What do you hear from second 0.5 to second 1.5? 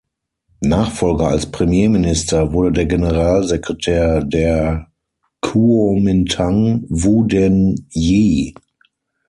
Nachfolger als